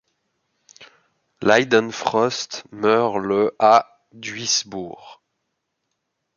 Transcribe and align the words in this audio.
Leidenfrost 1.43 2.63
meurt 2.71 3.19
le 3.19 3.55
à 3.59 3.99
Duisbourg. 4.13 5.21